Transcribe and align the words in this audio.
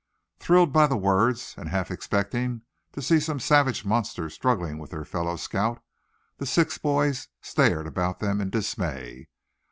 Thrilled 0.39 0.73
by 0.73 0.87
the 0.87 0.97
words, 0.97 1.53
and 1.59 1.69
half 1.69 1.91
expecting 1.91 2.63
to 2.93 3.03
see 3.03 3.19
some 3.19 3.39
savage 3.39 3.85
monster 3.85 4.31
struggling 4.31 4.79
with 4.79 4.89
their 4.89 5.05
fellow 5.05 5.35
scout, 5.35 5.79
the 6.39 6.47
six 6.47 6.79
boys 6.79 7.27
stared 7.39 7.85
about 7.85 8.19
them 8.19 8.41
in 8.41 8.49
dismay. 8.49 9.27